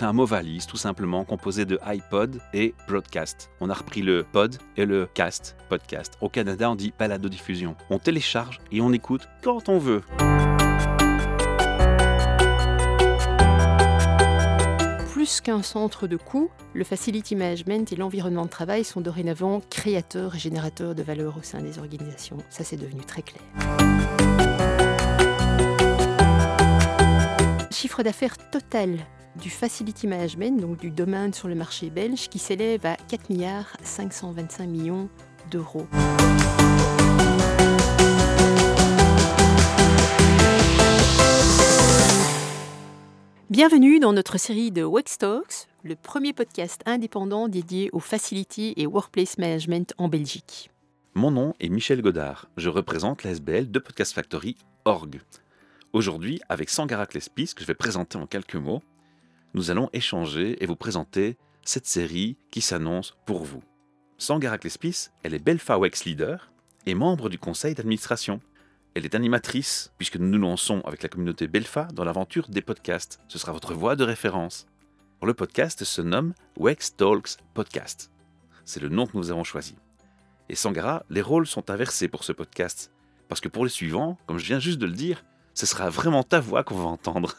[0.00, 3.50] c'est un mot valise tout simplement composé de iPod et broadcast.
[3.60, 6.14] On a repris le pod et le cast, podcast.
[6.22, 7.76] Au Canada, on dit balado-diffusion.
[7.90, 10.00] On télécharge et on écoute quand on veut.
[15.12, 20.34] Plus qu'un centre de coût, le facility management et l'environnement de travail sont dorénavant créateurs
[20.34, 22.38] et générateurs de valeur au sein des organisations.
[22.48, 23.42] Ça, c'est devenu très clair.
[27.80, 28.98] Chiffre d'affaires total
[29.40, 33.74] du facility management, donc du domaine sur le marché belge, qui s'élève à 4 milliards
[33.82, 35.08] 525 millions
[35.50, 35.86] d'euros.
[43.48, 48.86] Bienvenue dans notre série de Wex Talks, le premier podcast indépendant dédié au facility et
[48.86, 50.70] workplace management en Belgique.
[51.14, 52.50] Mon nom est Michel Godard.
[52.58, 54.58] Je représente l'ASBL de Podcast Factory.
[55.92, 58.80] Aujourd'hui, avec Sangara Klespis, que je vais présenter en quelques mots,
[59.54, 63.64] nous allons échanger et vous présenter cette série qui s'annonce pour vous.
[64.16, 66.52] Sangara Klespis, elle est Belfa Wex Leader
[66.86, 68.40] et membre du conseil d'administration.
[68.94, 73.18] Elle est animatrice, puisque nous nous lançons avec la communauté Belfa dans l'aventure des podcasts.
[73.26, 74.68] Ce sera votre voix de référence.
[75.24, 78.12] Le podcast se nomme Wex Talks Podcast.
[78.64, 79.74] C'est le nom que nous avons choisi.
[80.48, 82.92] Et Sangara, les rôles sont inversés pour ce podcast.
[83.28, 85.24] Parce que pour les suivants, comme je viens juste de le dire,
[85.60, 87.36] ce sera vraiment ta voix qu'on va entendre.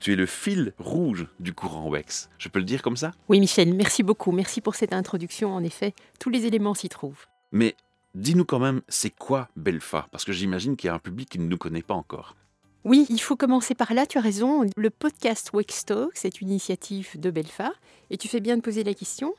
[0.00, 2.28] Tu es le fil rouge du courant Wex.
[2.36, 3.12] Je peux le dire comme ça?
[3.28, 4.32] Oui, Michel, merci beaucoup.
[4.32, 5.54] Merci pour cette introduction.
[5.54, 7.26] En effet, tous les éléments s'y trouvent.
[7.52, 7.74] Mais
[8.14, 10.06] Dis-nous quand même, c'est quoi Belfa?
[10.12, 12.36] Parce que j'imagine qu'il y a un public qui ne nous connaît pas encore.
[12.84, 14.64] Oui, il faut commencer par là, tu as raison.
[14.76, 17.72] Le podcast Wextalk, c'est une initiative de Belfa.
[18.10, 19.34] Et tu fais bien de poser la question.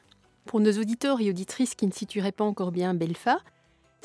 [0.45, 3.37] Pour nos auditeurs et auditrices qui ne situeraient pas encore bien Belfa,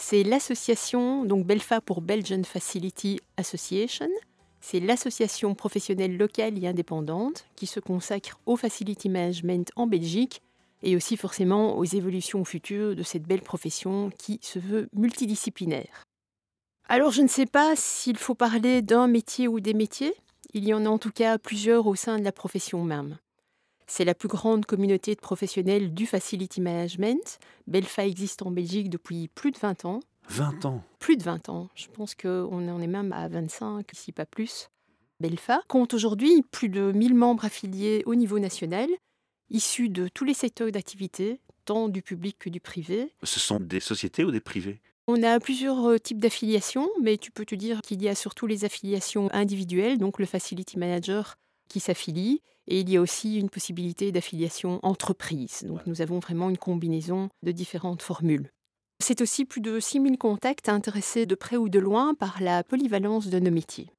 [0.00, 4.08] c'est l'association, donc Belfa pour Belgian Facility Association.
[4.60, 10.42] C'est l'association professionnelle locale et indépendante qui se consacre au facility management en Belgique
[10.82, 16.04] et aussi forcément aux évolutions futures de cette belle profession qui se veut multidisciplinaire.
[16.88, 20.14] Alors je ne sais pas s'il faut parler d'un métier ou des métiers,
[20.54, 23.18] il y en a en tout cas plusieurs au sein de la profession même.
[23.90, 27.40] C'est la plus grande communauté de professionnels du facility management.
[27.66, 29.98] Belfa existe en Belgique depuis plus de 20 ans.
[30.28, 31.68] 20 ans Plus de 20 ans.
[31.74, 34.68] Je pense qu'on en est même à 25, si pas plus.
[35.18, 38.88] Belfa compte aujourd'hui plus de 1000 membres affiliés au niveau national
[39.50, 43.12] issus de tous les secteurs d'activité, tant du public que du privé.
[43.24, 44.80] Ce sont des sociétés ou des privés?
[45.08, 48.46] On a plusieurs euh, types d'affiliations, mais tu peux te dire qu'il y a surtout
[48.46, 51.34] les affiliations individuelles, donc le Facility Manager
[51.68, 55.64] qui s'affilie, et il y a aussi une possibilité d'affiliation entreprise.
[55.66, 58.50] Donc nous avons vraiment une combinaison de différentes formules.
[59.00, 63.28] C'est aussi plus de 6000 contacts intéressés de près ou de loin par la polyvalence
[63.28, 63.90] de nos métiers.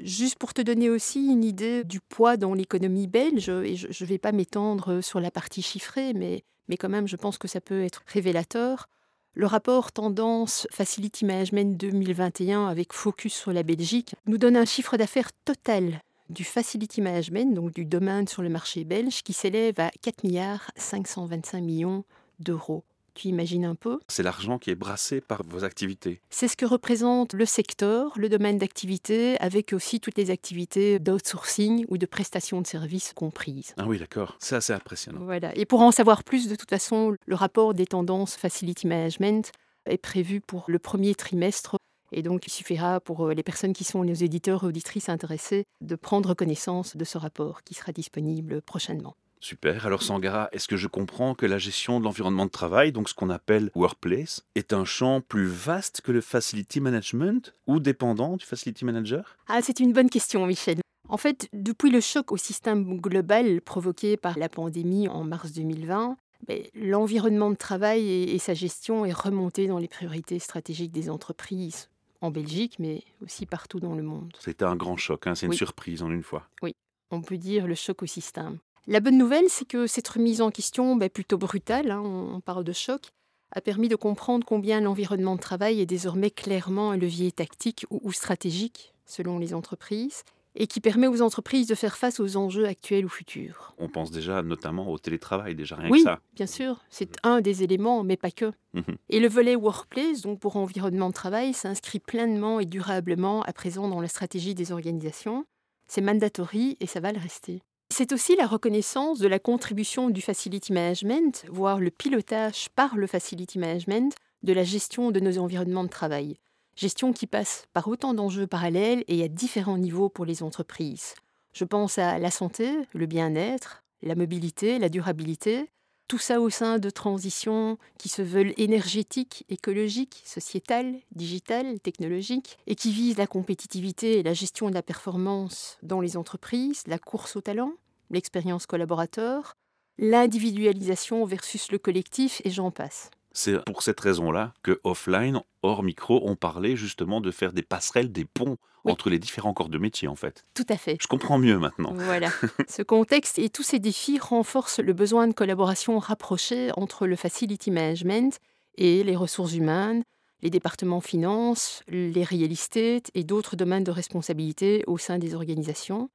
[0.00, 4.08] Juste pour te donner aussi une idée du poids dans l'économie belge, et je ne
[4.08, 7.60] vais pas m'étendre sur la partie chiffrée, mais, mais quand même je pense que ça
[7.60, 8.88] peut être révélateur.
[9.34, 14.96] Le rapport Tendance Facility Management 2021 avec focus sur la Belgique nous donne un chiffre
[14.96, 19.90] d'affaires total du Facility Management, donc du domaine sur le marché belge, qui s'élève à
[20.02, 22.04] 4 milliards 525 millions
[22.38, 22.84] d'euros.
[23.14, 23.98] Tu imagines un peu?
[24.06, 26.20] C'est l'argent qui est brassé par vos activités.
[26.30, 31.84] C'est ce que représente le secteur, le domaine d'activité, avec aussi toutes les activités d'outsourcing
[31.88, 33.74] ou de prestation de services comprises.
[33.76, 34.36] Ah oui, d'accord.
[34.38, 35.18] C'est assez impressionnant.
[35.24, 35.50] Voilà.
[35.56, 39.50] Et pour en savoir plus, de toute façon, le rapport des tendances Facility Management
[39.86, 41.76] est prévu pour le premier trimestre.
[42.12, 45.64] Et donc, il suffira pour euh, les personnes qui sont les éditeurs et auditrices intéressés
[45.80, 49.14] de prendre connaissance de ce rapport qui sera disponible prochainement.
[49.40, 49.86] Super.
[49.86, 53.14] Alors Sangara, est-ce que je comprends que la gestion de l'environnement de travail, donc ce
[53.14, 58.44] qu'on appelle workplace, est un champ plus vaste que le facility management ou dépendant du
[58.44, 59.36] facility manager?
[59.46, 60.80] Ah, c'est une bonne question, Michel.
[61.08, 66.16] En fait, depuis le choc au système global provoqué par la pandémie en mars 2020,
[66.46, 71.88] ben, l'environnement de travail et, sa gestion est remonté dans les priorités stratégiques des entreprises
[72.20, 74.32] en Belgique, mais aussi partout dans le monde.
[74.38, 76.48] C'était un grand choc, hein, c'est une surprise en une fois.
[76.62, 76.74] Oui,
[77.10, 78.58] on peut dire le choc au système.
[78.86, 82.64] La bonne nouvelle, c'est que cette remise en question, bah, plutôt brutale, hein, on parle
[82.64, 83.10] de choc,
[83.52, 88.12] a permis de comprendre combien l'environnement de travail est désormais clairement un levier tactique ou,
[88.12, 90.24] stratégique selon les entreprises
[90.58, 93.72] et qui permet aux entreprises de faire face aux enjeux actuels ou futurs.
[93.78, 96.18] On pense déjà notamment au télétravail, déjà rien que ça.
[96.20, 98.52] Oui, bien sûr, c'est un des éléments, mais pas que.
[98.74, 98.96] Mhm.
[99.08, 103.86] Et le volet workplace, donc pour environnement de travail, s'inscrit pleinement et durablement à présent
[103.88, 105.44] dans la stratégie des organisations.
[105.86, 107.62] C'est mandatory et ça va le rester.
[107.90, 113.06] C'est aussi la reconnaissance de la contribution du facility management, voire le pilotage par le
[113.06, 116.36] facility management de la gestion de nos environnements de travail.
[116.78, 121.16] Gestion qui passe par autant d'enjeux parallèles et à différents niveaux pour les entreprises.
[121.52, 125.72] Je pense à la santé, le bien-être, la mobilité, la durabilité,
[126.06, 132.76] tout ça au sein de transitions qui se veulent énergétiques, écologiques, sociétales, digitales, technologiques, et
[132.76, 137.34] qui visent la compétitivité et la gestion de la performance dans les entreprises, la course
[137.34, 137.72] au talent,
[138.10, 139.56] l'expérience collaborateur,
[139.98, 143.10] l'individualisation versus le collectif, et j'en passe.
[143.38, 148.10] C'est pour cette raison-là que offline, hors micro, on parlait justement de faire des passerelles,
[148.10, 150.44] des ponts entre les différents corps de métier, en fait.
[150.54, 150.96] Tout à fait.
[151.00, 151.92] Je comprends mieux maintenant.
[151.94, 152.30] Voilà.
[152.68, 157.70] Ce contexte et tous ces défis renforcent le besoin de collaboration rapprochée entre le facility
[157.70, 158.40] management
[158.74, 160.02] et les ressources humaines,
[160.42, 166.10] les départements finances, les real estate et d'autres domaines de responsabilité au sein des organisations.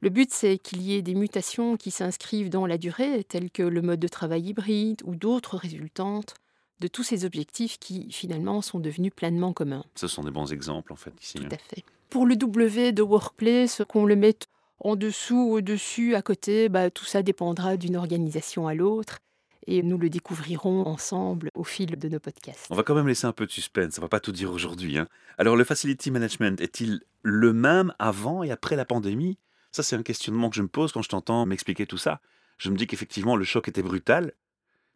[0.00, 3.62] Le but, c'est qu'il y ait des mutations qui s'inscrivent dans la durée, telles que
[3.62, 6.34] le mode de travail hybride ou d'autres résultantes
[6.80, 9.84] de tous ces objectifs qui finalement sont devenus pleinement communs.
[9.94, 11.38] Ce sont des bons exemples en fait ici.
[11.38, 11.84] Tout à fait.
[12.08, 14.48] Pour le W de Workplace, qu'on le mette
[14.80, 19.18] en dessous, au-dessus, à côté, bah, tout ça dépendra d'une organisation à l'autre.
[19.66, 22.66] Et nous le découvrirons ensemble au fil de nos podcasts.
[22.70, 24.96] On va quand même laisser un peu de suspense, on va pas tout dire aujourd'hui.
[24.96, 25.06] Hein.
[25.36, 29.38] Alors le Facility Management est-il le même avant et après la pandémie?
[29.70, 32.20] Ça c'est un questionnement que je me pose quand je t'entends m'expliquer tout ça.
[32.56, 34.32] Je me dis qu'effectivement le choc était brutal,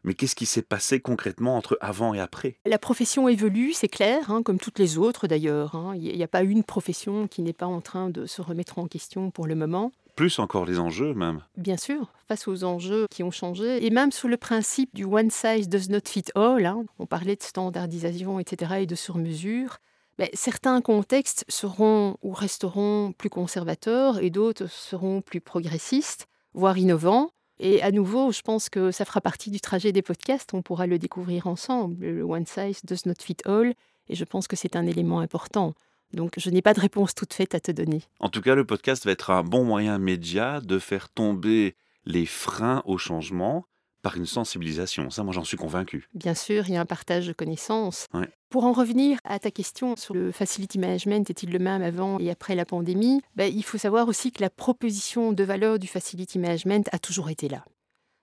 [0.04, 2.58] mais qu'est-ce qui s'est passé concrètement entre avant et après?
[2.66, 5.74] La profession évolue, c'est clair, hein, comme toutes les autres d'ailleurs.
[5.74, 5.94] Hein.
[5.96, 8.86] Il n'y a pas une profession qui n'est pas en train de se remettre en
[8.86, 9.92] question pour le moment.
[10.14, 11.42] Plus encore les enjeux même.
[11.56, 15.30] Bien sûr, face aux enjeux qui ont changé, et même sur le principe du one
[15.30, 16.84] size does not fit all, hein.
[17.00, 19.78] on parlait de standardisation, etc., et de sur-mesure.
[20.16, 27.30] Ben, certains contextes seront ou resteront plus conservateurs et d'autres seront plus progressistes, voire innovants.
[27.58, 30.54] Et à nouveau, je pense que ça fera partie du trajet des podcasts.
[30.54, 32.04] On pourra le découvrir ensemble.
[32.04, 33.74] Le one size does not fit all.
[34.08, 35.74] Et je pense que c'est un élément important.
[36.12, 38.02] Donc, je n'ai pas de réponse toute faite à te donner.
[38.20, 41.74] En tout cas, le podcast va être un bon moyen média de faire tomber
[42.04, 43.66] les freins au changement
[44.02, 45.10] par une sensibilisation.
[45.10, 46.08] Ça, moi, j'en suis convaincu.
[46.12, 48.06] Bien sûr, il y a un partage de connaissances.
[48.54, 52.30] Pour en revenir à ta question sur le facility management, est-il le même avant et
[52.30, 56.38] après la pandémie ben, Il faut savoir aussi que la proposition de valeur du facility
[56.38, 57.64] management a toujours été là.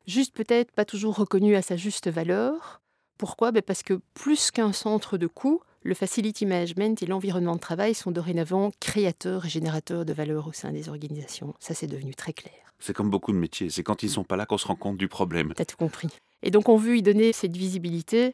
[0.07, 2.81] Juste peut-être pas toujours reconnue à sa juste valeur.
[3.17, 3.51] Pourquoi?
[3.51, 7.93] Ben, Parce que plus qu'un centre de coût, le facility management et l'environnement de travail
[7.93, 11.53] sont dorénavant créateurs et générateurs de valeur au sein des organisations.
[11.59, 12.53] Ça, c'est devenu très clair.
[12.79, 14.77] C'est comme beaucoup de métiers, c'est quand ils ne sont pas là qu'on se rend
[14.77, 15.51] compte du problème.
[15.57, 16.07] T'as tout compris.
[16.41, 18.33] Et donc on veut y donner cette visibilité.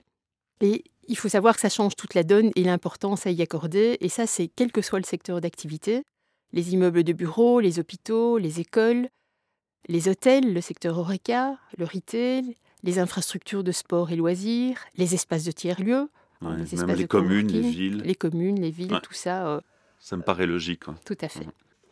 [0.61, 3.97] Et il faut savoir que ça change toute la donne et l'importance à y accorder.
[4.01, 6.03] Et ça, c'est quel que soit le secteur d'activité.
[6.53, 9.09] Les immeubles de bureaux, les hôpitaux, les écoles,
[9.87, 15.43] les hôtels, le secteur Horeca, le retail, les infrastructures de sport et loisirs, les espaces
[15.43, 16.09] de tiers-lieux,
[16.41, 18.01] les, même les communes, les villes.
[18.03, 19.47] Les communes, les villes, tout ça.
[19.47, 19.61] Euh,
[19.99, 20.83] ça me paraît logique.
[21.05, 21.47] Tout à fait.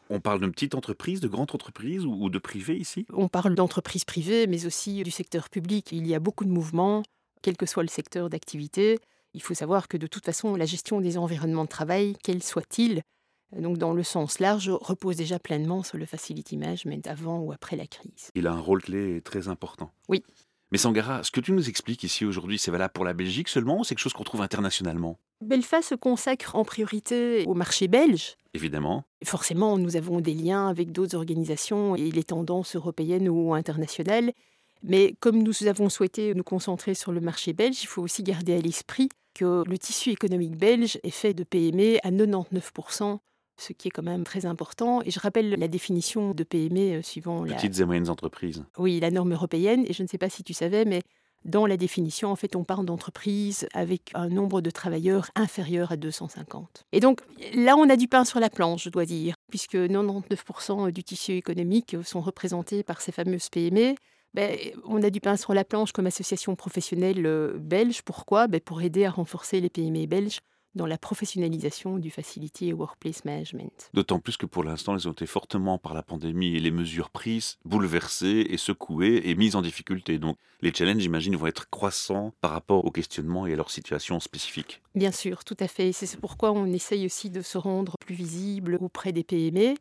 [0.10, 3.08] On parle d'une petite entreprise, de grande entreprise ou de privé ici?
[3.12, 5.92] On parle d'entreprise privée, mais aussi du secteur public.
[5.92, 7.02] Il y a beaucoup de mouvements,
[7.42, 9.00] quel que soit le secteur d'activité.
[9.34, 13.02] Il faut savoir que de toute façon, la gestion des environnements de travail, quels soient-ils,
[13.56, 17.76] donc dans le sens large, repose déjà pleinement sur le facility management avant ou après
[17.76, 18.30] la crise.
[18.36, 19.92] Il a un rôle clé très important.
[20.10, 20.24] Oui.
[20.72, 23.80] Mais Sangara, ce que tu nous expliques ici aujourd'hui, c'est valable pour la Belgique seulement
[23.80, 25.20] ou c'est quelque chose qu'on trouve internationalement?
[25.42, 28.36] Belfa se consacre en priorité au marché belge.
[28.54, 29.04] Évidemment.
[29.24, 34.32] Forcément, nous avons des liens avec d'autres organisations et les tendances européennes ou internationales.
[34.86, 38.56] Mais comme nous avons souhaité nous concentrer sur le marché belge, il faut aussi garder
[38.56, 43.18] à l'esprit que le tissu économique belge est fait de PME à 99%,
[43.58, 45.02] ce qui est quand même très important.
[45.04, 48.64] Et je rappelle la définition de PME euh, suivant Petites et moyennes entreprises.
[48.78, 49.84] Oui, la norme européenne.
[49.88, 51.02] Et je ne sais pas si tu savais, mais
[51.46, 55.98] dans la définition, en fait, on parle d'entreprise avec un nombre de travailleurs inférieur à
[55.98, 56.86] 250.
[56.92, 57.22] Et donc
[57.54, 61.34] là, on a du pain sur la planche, je dois dire, puisque 99% du tissu
[61.34, 63.96] économique sont représentés par ces fameuses PME.
[64.36, 68.02] Ben, on a du pain sur la planche comme association professionnelle euh, belge.
[68.02, 68.48] Pourquoi?
[68.48, 70.42] Ben, Pour aider à renforcer les PME belges
[70.76, 73.90] dans la professionnalisation du Facility et Workplace Management.
[73.94, 77.12] D'autant plus que pour l'instant, ils ont été fortement par la pandémie et les mesures
[77.12, 80.18] prises, bouleversées et secouées et mises en difficulté.
[80.20, 84.20] Donc les challenges, j'imagine, vont être croissants par rapport aux questionnements et à leur situation
[84.20, 84.82] spécifique.
[84.96, 85.94] Bien sûr, tout à fait.
[85.94, 89.76] C'est pourquoi on essaye aussi de se rendre plus visible auprès des PME.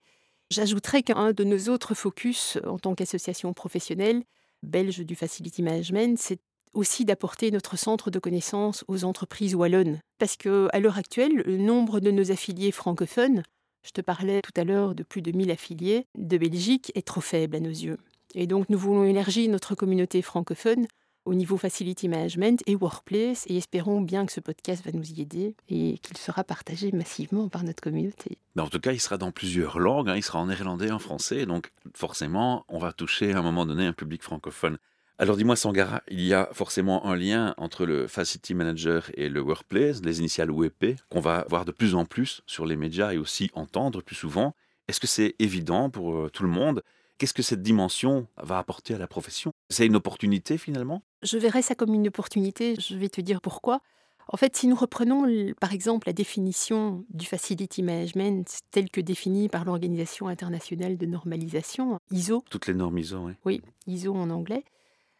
[0.51, 4.23] J'ajouterais qu'un de nos autres focus en tant qu'association professionnelle
[4.65, 6.41] belge du Facility Management, c'est
[6.73, 10.01] aussi d'apporter notre centre de connaissances aux entreprises wallonnes.
[10.19, 13.43] Parce que à l'heure actuelle, le nombre de nos affiliés francophones,
[13.85, 17.21] je te parlais tout à l'heure de plus de 1000 affiliés de Belgique, est trop
[17.21, 17.99] faible à nos yeux.
[18.35, 20.87] Et donc nous voulons élargir notre communauté francophone
[21.25, 23.45] au niveau facility management et workplace.
[23.49, 27.49] Et espérons bien que ce podcast va nous y aider et qu'il sera partagé massivement
[27.49, 28.39] par notre communauté.
[28.59, 30.09] en tout cas, il sera dans plusieurs langues.
[30.09, 30.17] Hein.
[30.17, 31.47] Il sera en néerlandais en français.
[31.47, 34.79] Donc, forcément, on va toucher à un moment donné un public francophone.
[35.17, 39.41] Alors dis-moi Sangara, il y a forcément un lien entre le Facility Manager et le
[39.41, 43.17] Workplace, les initiales WP, qu'on va voir de plus en plus sur les médias et
[43.17, 44.57] aussi entendre plus souvent.
[44.89, 46.83] Est-ce que c'est évident pour euh, tout le monde?
[47.17, 49.54] Qu'est-ce que cette dimension va apporter à la profession?
[49.71, 51.03] C'est une opportunité finalement?
[51.23, 53.81] Je verrais ça comme une opportunité, je vais te dire pourquoi.
[54.29, 55.27] En fait, si nous reprenons
[55.61, 61.99] par exemple la définition du facility management telle que définie par l'Organisation internationale de normalisation,
[62.11, 62.43] ISO.
[62.51, 63.33] Toutes les normes ISO, oui.
[63.45, 64.65] Oui, ISO en anglais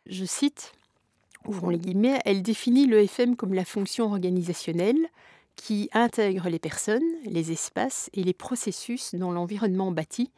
[0.07, 0.73] je cite,
[1.47, 5.09] ouvrons les guillemets, elle définit l'EFM comme la fonction organisationnelle
[5.57, 10.31] qui intègre les personnes, les espaces et les processus dans l'environnement bâti,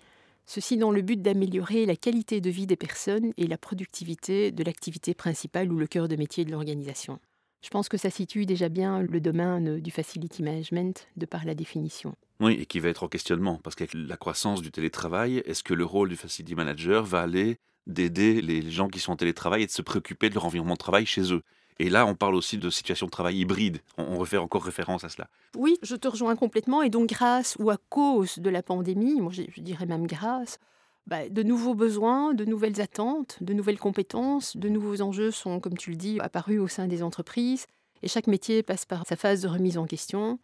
[0.47, 4.65] ceci dans le but d'améliorer la qualité de vie des personnes et la productivité de
[4.65, 7.19] l'activité principale ou le cœur de métier de l'organisation.
[7.62, 11.55] Je pense que ça situe déjà bien le domaine du facility management de par la
[11.55, 12.15] définition.
[12.38, 15.75] Oui, et qui va être en questionnement, parce qu'avec la croissance du télétravail, est-ce que
[15.75, 19.67] le rôle du facility manager va aller d'aider les gens qui sont en télétravail et
[19.67, 21.43] de se préoccuper de leur environnement de travail chez eux?
[21.78, 23.78] Et là, on parle aussi de situation de travail hybride.
[23.99, 25.28] On, refait encore référence à cela.
[25.54, 26.83] Oui, je te rejoins complètement.
[26.83, 30.59] Et donc, grâce ou à cause de la pandémie, moi je, dirais même grâce,
[31.06, 35.76] bah, de nouveaux besoins, de nouvelles attentes, de nouvelles compétences, de nouveaux enjeux sont, comme
[35.76, 37.66] tu le dis, apparus au sein des entreprises.
[38.02, 40.38] Et chaque métier passe par sa phase de remise en question.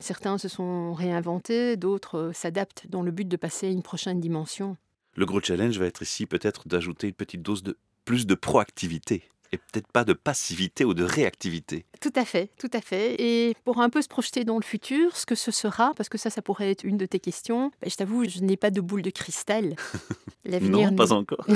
[0.00, 4.20] Certains se sont réinventés, d'autres euh, s'adaptent dans le but de passer à une prochaine
[4.20, 4.76] dimension.
[5.14, 9.22] Le gros challenge va être ici peut-être d'ajouter une petite dose de plus de proactivité
[9.52, 11.84] et peut-être pas de passivité ou de réactivité.
[12.00, 13.20] Tout à fait, tout à fait.
[13.20, 16.18] Et pour un peu se projeter dans le futur, ce que ce sera, parce que
[16.18, 18.80] ça, ça pourrait être une de tes questions, ben, je t'avoue, je n'ai pas de
[18.80, 19.76] boule de cristal.
[20.44, 21.46] L'avenir non, pas encore.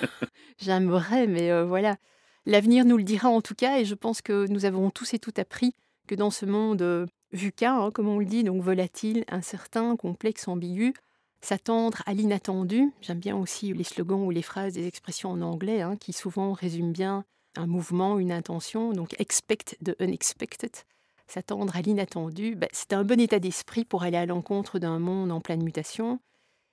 [0.58, 1.96] J'aimerais, mais euh, voilà.
[2.44, 5.18] L'avenir nous le dira en tout cas, et je pense que nous avons tous et
[5.18, 5.74] toutes appris
[6.06, 10.48] que dans ce monde euh, VUCA, hein, comme on le dit, donc volatile, incertain, complexe,
[10.48, 10.94] ambigu,
[11.48, 15.80] S'attendre à l'inattendu, j'aime bien aussi les slogans ou les phrases des expressions en anglais
[15.80, 17.24] hein, qui souvent résument bien
[17.54, 18.92] un mouvement, une intention.
[18.92, 20.72] Donc expect the unexpected,
[21.28, 25.30] s'attendre à l'inattendu, ben, c'est un bon état d'esprit pour aller à l'encontre d'un monde
[25.30, 26.18] en pleine mutation.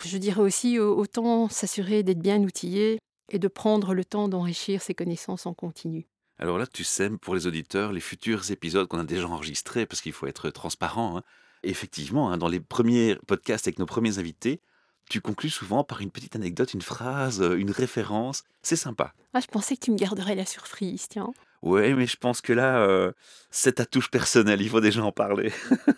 [0.04, 2.98] Je dirais aussi autant s'assurer d'être bien outillé
[3.32, 6.08] et de prendre le temps d'enrichir ses connaissances en continu.
[6.40, 10.02] Alors là, tu sèmes pour les auditeurs les futurs épisodes qu'on a déjà enregistrés, parce
[10.02, 11.18] qu'il faut être transparent.
[11.18, 11.24] Hein
[11.64, 14.62] effectivement, hein, dans les premiers podcasts avec nos premiers invités,
[15.10, 18.44] tu conclus souvent par une petite anecdote, une phrase, euh, une référence.
[18.62, 19.14] C'est sympa.
[19.34, 21.34] Ah, je pensais que tu me garderais la surprise, tiens.
[21.62, 23.12] Oui, mais je pense que là, euh,
[23.50, 25.52] c'est ta touche personnelle, il faut déjà en parler.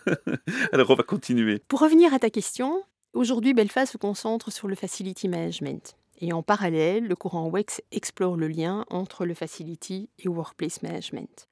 [0.71, 1.59] Alors, on va continuer.
[1.67, 5.97] Pour revenir à ta question, aujourd'hui, Belfast se concentre sur le facility management.
[6.21, 11.49] Et en parallèle, le courant WEX explore le lien entre le facility et workplace management.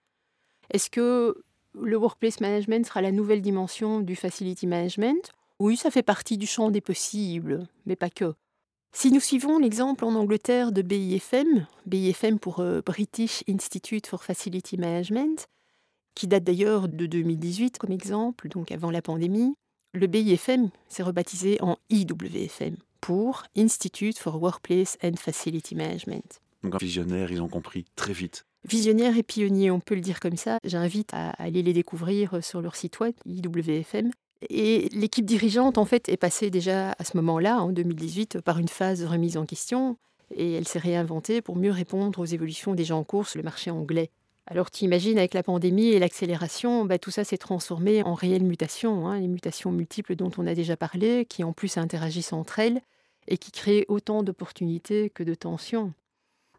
[0.72, 1.44] Est-ce que
[1.80, 5.32] le workplace management sera la nouvelle dimension du facility management.
[5.60, 8.34] Oui, ça fait partie du champ des possibles, mais pas que.
[8.96, 14.78] Si nous suivons l'exemple en Angleterre de BIFM, BIFM pour euh, British Institute for Facility
[14.78, 15.48] Management,
[16.14, 19.56] qui date d'ailleurs de 2018 comme exemple, donc avant la pandémie,
[19.94, 26.40] le BIFM s'est rebaptisé en IWFM pour Institute for Workplace and Facility Management.
[26.64, 30.38] Donc visionnaires, ils ont compris très vite visionnaires et pionniers, on peut le dire comme
[30.38, 30.58] ça.
[30.64, 34.12] J'invite à aller les découvrir euh, sur leur site web, IWFM.
[34.50, 38.68] Et l'équipe dirigeante, en fait, est passée déjà à ce moment-là, en 2018, par une
[38.68, 39.98] phase de remise en question.
[40.36, 43.72] Et elle s'est réinventée pour mieux répondre aux évolutions déjà en cours sur le marché
[43.72, 44.10] anglais.
[44.46, 48.44] Alors tu imagines, avec la pandémie et l'accélération, bah, tout ça s'est transformé en réelles
[48.44, 52.60] mutations, hein, les mutations multiples dont on a déjà parlé, qui en plus interagissent entre
[52.60, 52.82] elles
[53.28, 55.94] et qui créent autant d'opportunités que de tensions.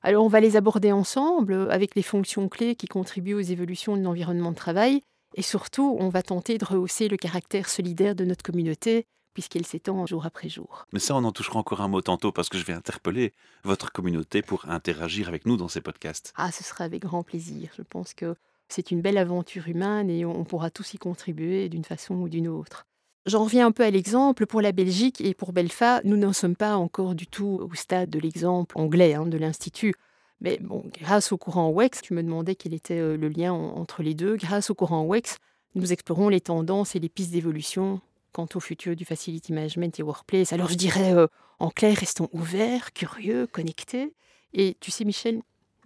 [0.06, 3.96] Alors on va les aborder ensemble euh, avec les fonctions clés qui contribuent aux évolutions
[3.96, 5.00] de l'environnement de travail
[5.34, 10.04] et surtout on va tenter de rehausser le caractère solidaire de notre communauté puisqu'elle s'étend
[10.04, 10.84] jour après jour.
[10.92, 13.32] Mais ça, on en touchera encore un mot tantôt parce que je vais interpeller
[13.64, 16.34] votre communauté pour interagir avec nous dans ces podcasts.
[16.36, 17.70] Ah, ce sera avec grand plaisir.
[17.74, 18.36] Je pense que
[18.68, 22.46] c'est une belle aventure humaine et on pourra tous y contribuer d'une façon ou d'une
[22.46, 22.86] autre.
[23.26, 24.46] J'en reviens un peu à l'exemple.
[24.46, 28.10] Pour la Belgique et pour Belfa, nous n'en sommes pas encore du tout au stade
[28.10, 29.94] de l'exemple anglais hein, de l'Institut.
[30.40, 34.02] Mais bon, grâce au courant WEX, tu me demandais quel était euh, le lien entre
[34.02, 34.36] les deux.
[34.36, 35.38] Grâce au courant WEX,
[35.74, 38.00] nous explorons les tendances et les pistes d'évolution
[38.32, 40.52] quant au futur du facility management et workplace.
[40.52, 41.28] Alors je dirais, euh,
[41.60, 44.12] en clair, restons ouverts, curieux, connectés.
[44.52, 45.40] Et tu sais, Michel,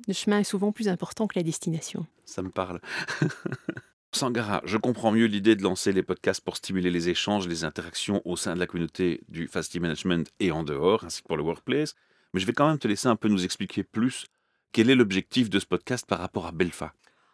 [0.08, 2.06] le chemin est souvent plus important que la destination.
[2.24, 2.80] Ça me parle.
[4.18, 8.20] Sangara, je comprends mieux l'idée de lancer les podcasts pour stimuler les échanges, les interactions
[8.24, 11.44] au sein de la communauté du Facility Management et en dehors, ainsi que pour le
[11.44, 11.94] workplace.
[12.34, 14.26] Mais je vais quand même te laisser un peu nous expliquer plus
[14.72, 16.92] Quel est l'objectif de ce podcast par rapport à Belfa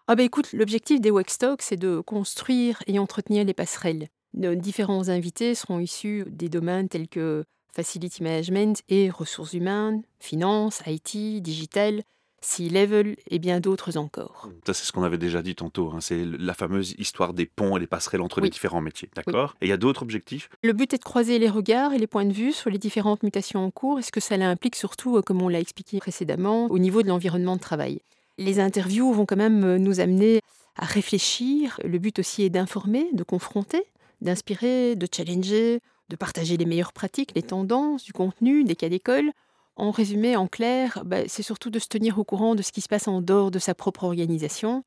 [0.09, 4.09] Ah bah écoute, l'objectif des Wextalk, c'est de construire et entretenir les passerelles.
[4.35, 10.83] Nos différents invités seront issus des domaines tels que facility management et ressources humaines, finance,
[10.87, 12.03] IT, digital,
[12.45, 14.49] C-level et bien d'autres encore.
[14.67, 15.91] Ça, c'est ce qu'on avait déjà dit tantôt.
[15.95, 19.09] hein, C'est la fameuse histoire des ponts et les passerelles entre les différents métiers.
[19.17, 19.57] D'accord?
[19.61, 20.51] Et il y a d'autres objectifs?
[20.63, 23.23] Le but est de croiser les regards et les points de vue sur les différentes
[23.23, 26.67] mutations en cours et ce que cela implique surtout, euh, comme on l'a expliqué précédemment,
[26.67, 28.01] au niveau de l'environnement de travail.
[28.37, 30.41] Les interviews vont quand même euh, nous amener
[30.77, 31.81] à réfléchir.
[31.85, 33.83] Le but aussi est d'informer, de confronter,
[34.21, 39.31] d'inspirer, de challenger, de partager les meilleures pratiques, les tendances, du contenu, des cas d'école.
[39.76, 42.81] En résumé, en clair, bah, c'est surtout de se tenir au courant de ce qui
[42.81, 44.85] se passe en dehors de sa propre organisation.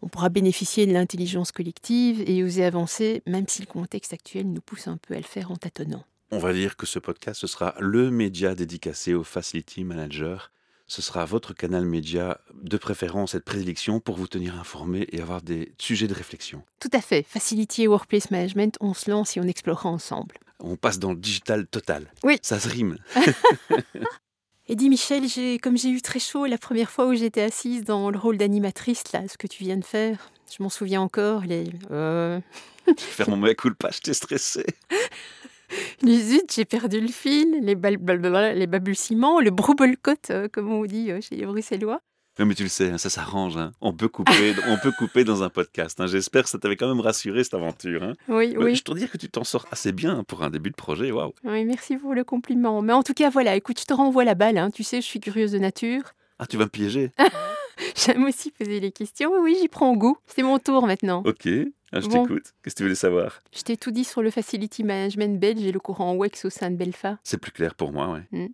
[0.00, 4.60] On pourra bénéficier de l'intelligence collective et oser avancer, même si le contexte actuel nous
[4.60, 6.04] pousse un peu à le faire en tâtonnant.
[6.30, 10.38] On va dire que ce podcast, ce sera le média dédicacé aux facility managers.
[10.86, 15.20] Ce sera votre canal média de préférence et de prédilection pour vous tenir informé et
[15.20, 16.62] avoir des sujets de réflexion.
[16.80, 17.24] Tout à fait.
[17.24, 20.36] Facility et Workplace Management, on se lance et on explorera ensemble.
[20.60, 22.12] On passe dans le digital total.
[22.22, 22.38] Oui.
[22.42, 22.98] Ça se rime.
[24.70, 27.84] Et dis Michel, j'ai, comme j'ai eu très chaud la première fois où j'étais assise
[27.84, 31.42] dans le rôle d'animatrice, là, ce que tu viens de faire, je m'en souviens encore,
[31.42, 32.38] les, euh,
[32.98, 34.66] Faire mon mea culpa, j'étais stressé.
[36.02, 40.70] les zut, j'ai perdu le fil, les, bal- blablabla, les balbutiements, le broubelcote, euh, comme
[40.70, 42.02] on dit euh, chez les Bruxellois.
[42.38, 43.56] Non, mais tu le sais, hein, ça s'arrange.
[43.56, 43.72] hein.
[43.80, 46.00] On, peut couper, on peut couper dans un podcast.
[46.00, 46.06] hein.
[46.06, 48.02] J'espère que ça t'avait quand même rassuré cette aventure.
[48.02, 48.12] hein.
[48.28, 48.74] Oui, Ouais, oui.
[48.76, 51.10] Je te dire que tu t'en sors assez bien pour un début de projet.
[51.10, 51.32] Waouh.
[51.44, 52.80] Oui, merci pour le compliment.
[52.82, 54.70] Mais en tout cas, voilà, écoute, je te renvoie la balle.
[54.72, 56.02] Tu sais, je suis curieuse de nature.
[56.38, 57.10] Ah, tu vas me piéger
[57.96, 59.30] J'aime aussi poser les questions.
[59.32, 60.16] Oui, oui, j'y prends goût.
[60.26, 61.22] C'est mon tour maintenant.
[61.26, 61.48] Ok,
[61.92, 62.22] ah, je Bon.
[62.22, 62.52] t'écoute.
[62.62, 63.40] Qu'est-ce que tu voulais savoir?
[63.56, 66.70] Je t'ai tout dit sur le Facility Management belge et le courant WEX au sein
[66.70, 67.18] de Belfa.
[67.24, 68.50] C'est plus clair pour moi, ouais.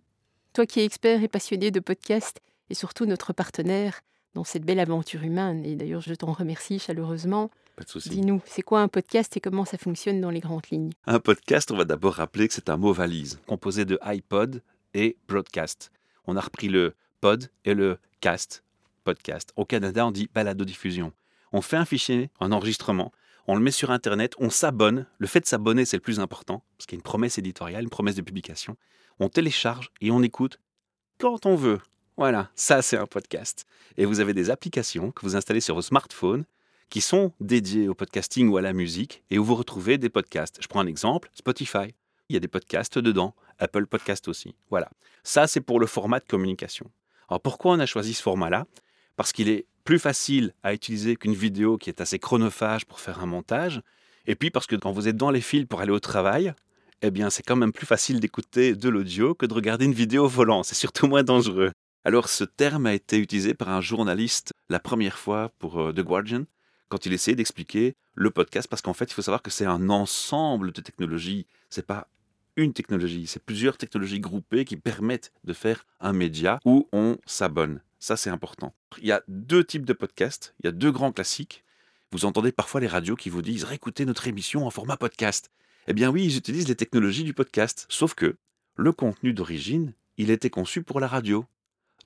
[0.53, 2.39] Toi qui es expert et passionné de podcast
[2.69, 4.01] et surtout notre partenaire
[4.33, 8.09] dans cette belle aventure humaine, et d'ailleurs je t'en remercie chaleureusement, Pas de souci.
[8.09, 10.91] dis-nous, c'est quoi un podcast et comment ça fonctionne dans les grandes lignes?
[11.07, 14.61] Un podcast, on va d'abord rappeler que c'est un mot valise, composé de iPod
[14.93, 15.91] et broadcast.
[16.27, 18.63] On a repris le pod et le cast,
[19.05, 19.53] podcast.
[19.55, 21.13] Au Canada, on dit balado-diffusion.
[21.53, 23.13] On fait un fichier, un enregistrement,
[23.47, 25.05] on le met sur Internet, on s'abonne.
[25.19, 27.83] Le fait de s'abonner, c'est le plus important, parce qu'il y a une promesse éditoriale,
[27.83, 28.75] une promesse de publication.
[29.19, 30.59] On télécharge et on écoute
[31.19, 31.79] quand on veut.
[32.17, 33.65] Voilà, ça c'est un podcast.
[33.97, 36.45] Et vous avez des applications que vous installez sur vos smartphones
[36.89, 40.59] qui sont dédiées au podcasting ou à la musique et où vous retrouvez des podcasts.
[40.61, 41.93] Je prends un exemple, Spotify.
[42.29, 44.55] Il y a des podcasts dedans, Apple Podcast aussi.
[44.69, 44.89] Voilà.
[45.23, 46.89] Ça, c'est pour le format de communication.
[47.27, 48.65] Alors pourquoi on a choisi ce format-là?
[49.17, 53.19] Parce qu'il est plus facile à utiliser qu'une vidéo qui est assez chronophage pour faire
[53.19, 53.81] un montage.
[54.25, 56.53] Et puis parce que quand vous êtes dans les fils pour aller au travail,
[57.01, 60.29] eh bien c'est quand même plus facile d'écouter de l'audio que de regarder une vidéo
[60.29, 60.63] volant.
[60.63, 61.71] C'est surtout moins dangereux.
[62.07, 66.01] Alors ce terme a été utilisé par un journaliste la première fois pour euh, The
[66.01, 66.45] Guardian
[66.87, 69.89] quand il essayait d'expliquer le podcast parce qu'en fait il faut savoir que c'est un
[69.89, 71.47] ensemble de technologies.
[71.71, 72.07] C'est pas
[72.57, 77.81] une technologie, c'est plusieurs technologies groupées qui permettent de faire un média où on s'abonne.
[77.97, 78.75] Ça c'est important.
[78.99, 81.63] Il y a deux types de podcasts, il y a deux grands classiques.
[82.11, 85.49] Vous entendez parfois les radios qui vous disent réécoutez notre émission en format podcast.
[85.87, 88.35] Eh bien oui, ils utilisent les technologies du podcast, sauf que
[88.75, 91.47] le contenu d'origine, il était conçu pour la radio.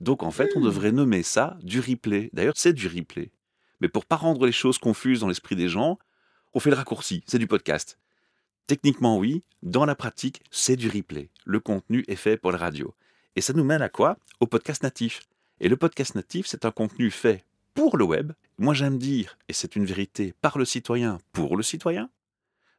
[0.00, 0.64] Donc en fait, on Hmm.
[0.64, 2.30] devrait nommer ça du replay.
[2.32, 3.30] D'ailleurs, c'est du replay.
[3.80, 5.98] Mais pour pas rendre les choses confuses dans l'esprit des gens,
[6.54, 7.98] on fait le raccourci, c'est du podcast.
[8.66, 11.28] Techniquement oui, dans la pratique, c'est du replay.
[11.44, 12.94] Le contenu est fait pour la radio.
[13.36, 14.16] Et ça nous mène à quoi?
[14.40, 15.22] Au podcast natif.
[15.60, 18.32] Et le podcast natif, c'est un contenu fait pour le web.
[18.58, 22.10] Moi j'aime dire, et c'est une vérité, par le citoyen, pour le citoyen.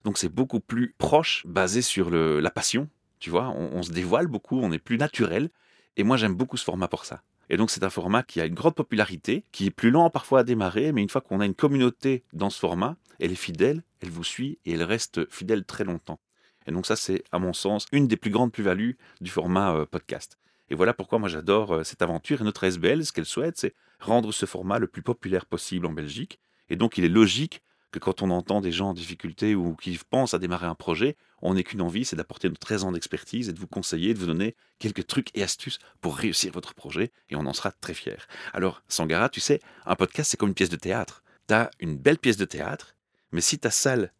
[0.03, 2.89] Donc c'est beaucoup plus proche, basé sur le- la passion.
[3.19, 5.49] Tu vois, on, on se dévoile beaucoup, on est plus naturel.
[5.97, 7.23] Et moi j'aime beaucoup ce format pour ça.
[7.49, 10.39] Et donc c'est un format qui a une grande popularité, qui est plus lent parfois
[10.39, 13.83] à démarrer, mais une fois qu'on a une communauté dans ce format, elle est fidèle,
[13.99, 16.19] elle vous suit et elle reste fidèle très longtemps.
[16.65, 19.85] Et donc ça c'est à mon sens une des plus grandes plus-values du format euh,
[19.85, 20.37] podcast.
[20.69, 23.75] Et voilà pourquoi moi j'adore euh, cette aventure et notre SBL, ce qu'elle souhaite, c'est
[23.99, 26.39] rendre ce format le plus populaire possible en Belgique.
[26.69, 29.99] Et donc il est logique que quand on entend des gens en difficulté ou qui
[30.09, 33.49] pensent à démarrer un projet, on n'ait qu'une envie, c'est d'apporter notre 13 ans d'expertise
[33.49, 37.11] et de vous conseiller, de vous donner quelques trucs et astuces pour réussir votre projet
[37.29, 38.17] et on en sera très fiers.
[38.53, 41.23] Alors, Sangara, tu sais, un podcast, c'est comme une pièce de théâtre.
[41.47, 42.95] Tu as une belle pièce de théâtre,
[43.31, 44.11] mais si ta salle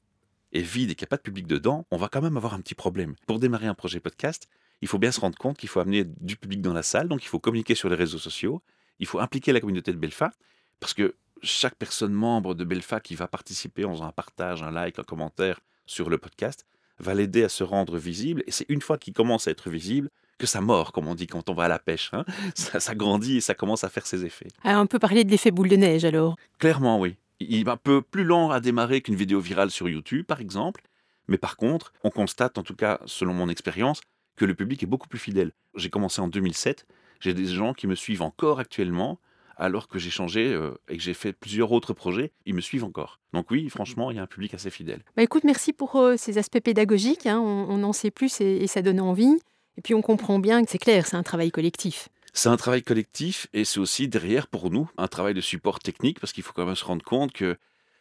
[0.53, 2.53] est vide et qu'il n'y a pas de public dedans, on va quand même avoir
[2.53, 3.15] un petit problème.
[3.27, 4.47] Pour démarrer un projet podcast,
[4.81, 7.23] il faut bien se rendre compte qu'il faut amener du public dans la salle, donc
[7.23, 8.62] il faut communiquer sur les réseaux sociaux,
[8.99, 10.31] il faut impliquer la communauté de Belfa,
[10.79, 14.71] parce que chaque personne membre de Belfa qui va participer en faisant un partage, un
[14.71, 16.65] like, un commentaire sur le podcast,
[17.01, 18.43] va l'aider à se rendre visible.
[18.47, 21.27] Et c'est une fois qu'il commence à être visible que ça mord, comme on dit
[21.27, 22.09] quand on va à la pêche.
[22.13, 22.25] Hein.
[22.55, 24.47] Ça, grandit et ça commence à faire ses effets.
[24.63, 27.15] Ah, on peut parler de l'effet boule de neige alors Clairement, oui.
[27.39, 30.81] Il est un peu plus lent à démarrer qu'une vidéo virale sur YouTube, par exemple.
[31.27, 34.01] Mais par contre, on constate, en tout cas selon mon expérience,
[34.35, 35.51] que le public est beaucoup plus fidèle.
[35.75, 36.87] J'ai commencé en 2007,
[37.19, 39.19] j'ai des gens qui me suivent encore actuellement,
[39.57, 42.83] alors que j'ai changé euh, et que j'ai fait plusieurs autres projets, ils me suivent
[42.83, 43.19] encore.
[43.33, 45.03] Donc oui, franchement, il y a un public assez fidèle.
[45.15, 47.39] Bah écoute, merci pour euh, ces aspects pédagogiques, hein.
[47.39, 49.37] on, en sait plus et, ça donne envie.
[49.77, 52.09] Et puis on comprend bien que c'est clair, c'est un travail collectif.
[52.33, 56.19] C'est un travail collectif et c'est aussi derrière pour nous un travail de support technique
[56.19, 57.57] parce qu'il faut quand même se rendre compte que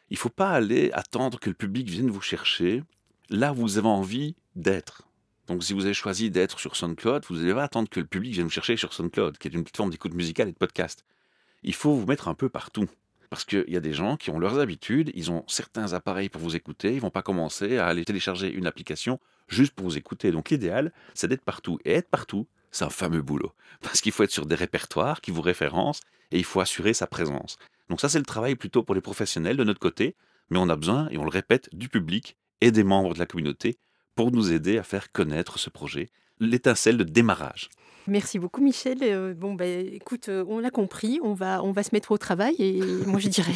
[0.08, 2.82] il faut pas aller attendre que le public vienne vous chercher
[3.28, 5.02] là où vous avez envie d'être.
[5.46, 8.32] Donc si vous avez choisi d'être sur SoundCloud, vous n'allez pas attendre que le public
[8.32, 11.04] vienne vous chercher sur SoundCloud, qui est une plateforme d'écoute musicale et de podcast
[11.62, 12.86] il faut vous mettre un peu partout.
[13.30, 16.40] Parce qu'il y a des gens qui ont leurs habitudes, ils ont certains appareils pour
[16.40, 20.32] vous écouter, ils vont pas commencer à aller télécharger une application juste pour vous écouter.
[20.32, 21.78] Donc l'idéal, c'est d'être partout.
[21.84, 23.52] Et être partout, c'est un fameux boulot.
[23.82, 26.00] Parce qu'il faut être sur des répertoires qui vous référencent
[26.32, 27.56] et il faut assurer sa présence.
[27.88, 30.16] Donc ça, c'est le travail plutôt pour les professionnels de notre côté,
[30.50, 33.26] mais on a besoin, et on le répète, du public et des membres de la
[33.26, 33.78] communauté
[34.14, 37.68] pour nous aider à faire connaître ce projet, l'étincelle de démarrage.
[38.10, 38.98] Merci beaucoup Michel.
[39.02, 42.18] Euh, bon bah, écoute, euh, on l'a compris, on va, on va se mettre au
[42.18, 43.52] travail et moi je dirais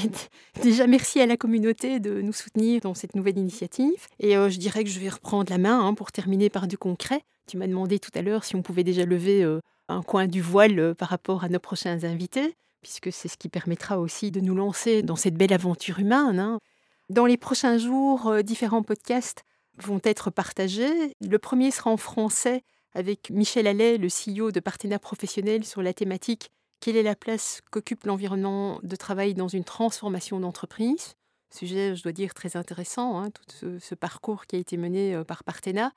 [0.63, 4.59] déjà merci à la communauté de nous soutenir dans cette nouvelle initiative et euh, je
[4.59, 7.23] dirais que je vais reprendre la main hein, pour terminer par du concret.
[7.49, 9.45] Tu m'as demandé tout à l'heure si on pouvait déjà lever
[9.89, 13.99] un coin du voile par rapport à nos prochains invités puisque c'est ce qui permettra
[13.99, 16.39] aussi de nous lancer dans cette belle aventure humaine.
[16.39, 16.61] Hein.
[17.11, 19.43] Dans les prochains jours, différents podcasts
[19.79, 21.17] vont être partagés.
[21.21, 22.63] Le premier sera en français
[22.95, 27.61] avec Michel Allais, le CEO de Partenaires Professionnels, sur la thématique Quelle est la place
[27.71, 31.15] qu'occupe l'environnement de travail dans une transformation d'entreprise?
[31.51, 35.25] Sujet, je dois dire, très intéressant, hein, tout ce, parcours qui a été mené euh,
[35.25, 35.93] par Partena.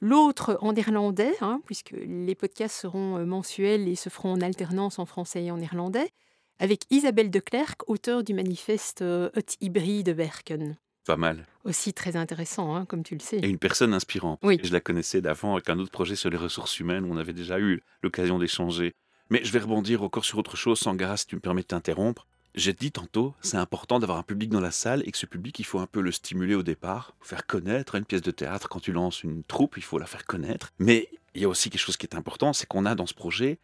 [0.00, 4.98] L'autre en néerlandais, hein, puisque les podcasts seront euh, mensuels et se feront en alternance
[4.98, 6.10] en français et en néerlandais,
[6.58, 10.76] avec Isabelle de Klerk, auteure du manifeste euh, Hut Hybride Werken.
[11.04, 11.46] Pas mal.
[11.64, 13.38] Aussi très intéressant, hein, comme tu le sais.
[13.38, 14.38] Et une personne inspirante.
[14.42, 14.60] Oui.
[14.62, 17.32] Je la connaissais d'avant avec un autre projet sur les ressources humaines où on avait
[17.32, 18.94] déjà eu l'occasion d'échanger.
[19.30, 22.26] Mais je vais rebondir encore sur autre chose, Sangara, si tu me permets de t'interrompre.
[22.54, 25.58] J'ai dit tantôt, c'est important d'avoir un public dans la salle et que ce public,
[25.58, 28.68] il faut un peu le stimuler au départ, faire connaître une pièce de théâtre.
[28.68, 30.70] Quand tu lances une troupe, il faut la faire connaître.
[30.78, 33.14] Mais il y a aussi quelque chose qui est important, c'est qu'on a dans ce
[33.14, 33.58] projet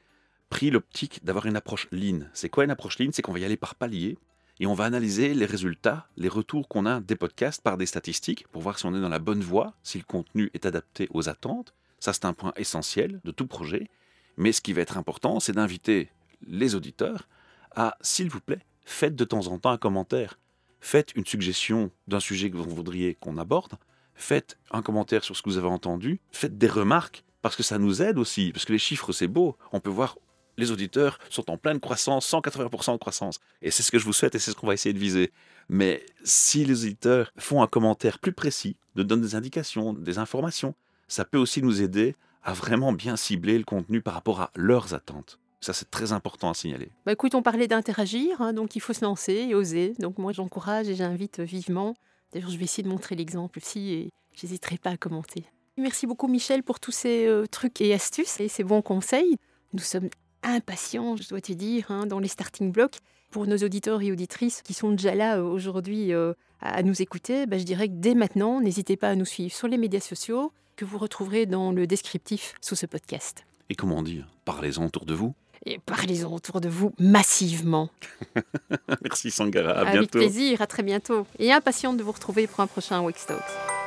[0.49, 2.21] pris l'optique d'avoir une approche lean.
[2.33, 3.11] C'est quoi une approche lean?
[3.13, 4.17] C'est qu'on va y aller par paliers
[4.61, 8.47] et on va analyser les résultats, les retours qu'on a des podcasts par des statistiques
[8.49, 11.29] pour voir si on est dans la bonne voie, si le contenu est adapté aux
[11.29, 11.75] attentes.
[12.01, 13.89] Ça, c'est un point essentiel de tout projet.
[14.37, 16.11] Mais ce qui va être important, c'est d'inviter
[16.47, 17.29] les auditeurs
[17.75, 20.39] à, s'il vous plaît, faites de temps en temps un commentaire.
[20.81, 23.75] Faites une suggestion d'un sujet que vous voudriez qu'on aborde.
[24.15, 26.21] Faites un commentaire sur ce que vous avez entendu.
[26.33, 28.53] Faites des remarques parce que ça nous aide aussi.
[28.53, 29.57] Parce que les chiffres, c'est beau.
[29.73, 30.19] On peut voir
[30.59, 33.41] les auditeurs sont en pleine croissance, 180% de croissance.
[33.63, 35.33] Et c'est ce que je vous souhaite et c'est ce qu'on va essayer de viser.
[35.71, 40.75] Mais si les auditeurs font un commentaire plus précis, nous donnent des indications, des informations,
[41.07, 44.95] ça peut aussi nous aider à vraiment bien cibler le contenu par rapport à leurs
[44.95, 45.39] attentes.
[45.61, 46.91] Ça, c'est très important à signaler.
[47.05, 49.95] Bah écoute, on parlait d'interagir, hein, donc il faut se lancer et oser.
[49.99, 51.95] Donc moi, j'encourage et j'invite vivement.
[52.33, 55.45] D'ailleurs, je vais essayer de montrer l'exemple aussi et j'hésiterai pas à commenter.
[55.77, 59.37] Merci beaucoup, Michel, pour tous ces euh, trucs et astuces et ces bons conseils.
[59.73, 60.09] Nous sommes
[60.43, 62.99] impatient, je dois te dire, hein, dans les starting blocks.
[63.31, 67.47] Pour nos auditeurs et auditrices qui sont déjà là euh, aujourd'hui euh, à nous écouter,
[67.47, 70.51] bah, je dirais que dès maintenant, n'hésitez pas à nous suivre sur les médias sociaux
[70.77, 73.45] que vous retrouverez dans le descriptif sous ce podcast.
[73.69, 75.35] Et comment dire Parlez-en autour de vous.
[75.67, 77.91] Et parlez-en autour de vous massivement.
[79.03, 79.99] Merci Sangara, à bientôt.
[79.99, 81.27] Avec plaisir, à très bientôt.
[81.39, 83.78] Et impatiente de vous retrouver pour un prochain Talks.